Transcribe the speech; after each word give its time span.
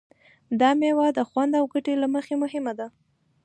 دا 0.59 0.69
مېوه 0.79 1.07
د 1.17 1.19
خوند 1.29 1.51
او 1.59 1.65
ګټې 1.73 1.93
له 2.01 2.07
مخې 2.15 2.35
مهمه 2.43 2.73
ده. 2.79 2.87